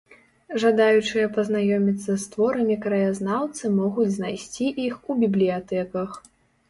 [0.61, 6.09] Жадаючыя пазнаёміцца з творамі краязнаўцы могуць знайсці іх у бібліятэках.